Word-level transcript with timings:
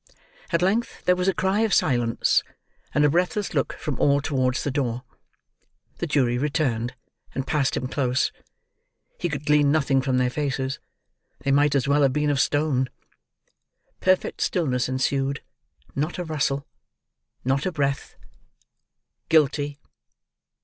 At 0.51 0.63
length 0.63 1.03
there 1.05 1.15
was 1.15 1.27
a 1.27 1.31
cry 1.35 1.59
of 1.59 1.75
silence, 1.75 2.41
and 2.91 3.05
a 3.05 3.09
breathless 3.11 3.53
look 3.53 3.73
from 3.73 3.99
all 3.99 4.19
towards 4.19 4.63
the 4.63 4.71
door. 4.71 5.03
The 5.99 6.07
jury 6.07 6.39
returned, 6.39 6.95
and 7.35 7.45
passed 7.45 7.77
him 7.77 7.85
close. 7.87 8.31
He 9.19 9.29
could 9.29 9.45
glean 9.45 9.71
nothing 9.71 10.01
from 10.01 10.17
their 10.17 10.31
faces; 10.31 10.79
they 11.41 11.51
might 11.51 11.75
as 11.75 11.87
well 11.87 12.01
have 12.01 12.13
been 12.13 12.31
of 12.31 12.39
stone. 12.41 12.89
Perfect 13.99 14.41
stillness 14.41 14.89
ensued—not 14.89 16.17
a 16.17 16.23
rustle—not 16.23 17.67
a 17.67 17.71
breath—Guilty. 17.71 19.79